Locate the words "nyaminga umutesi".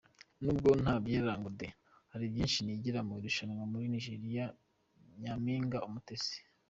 5.21-6.37